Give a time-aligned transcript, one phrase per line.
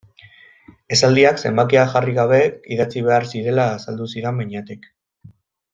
[0.95, 2.41] Esaldiak zenbakia jarri gabe
[2.77, 4.91] idatzi behar zirela azaldu zidan Beñatek.